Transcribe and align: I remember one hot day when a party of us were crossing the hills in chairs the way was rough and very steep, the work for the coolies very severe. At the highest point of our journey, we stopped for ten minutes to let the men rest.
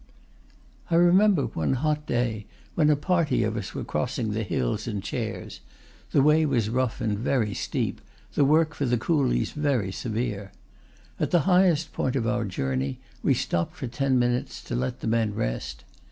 I 0.89 0.95
remember 0.95 1.43
one 1.45 1.73
hot 1.73 2.07
day 2.07 2.47
when 2.73 2.89
a 2.89 2.95
party 2.95 3.43
of 3.43 3.55
us 3.55 3.75
were 3.75 3.83
crossing 3.83 4.31
the 4.31 4.41
hills 4.41 4.87
in 4.87 4.99
chairs 5.01 5.59
the 6.09 6.23
way 6.23 6.43
was 6.43 6.71
rough 6.71 7.01
and 7.01 7.19
very 7.19 7.53
steep, 7.53 8.01
the 8.33 8.43
work 8.43 8.73
for 8.73 8.85
the 8.87 8.97
coolies 8.97 9.51
very 9.51 9.91
severe. 9.91 10.53
At 11.19 11.29
the 11.29 11.41
highest 11.41 11.93
point 11.93 12.15
of 12.15 12.25
our 12.25 12.45
journey, 12.45 12.99
we 13.21 13.35
stopped 13.35 13.75
for 13.75 13.85
ten 13.85 14.17
minutes 14.17 14.63
to 14.63 14.75
let 14.75 15.01
the 15.01 15.07
men 15.07 15.35
rest. 15.35 15.83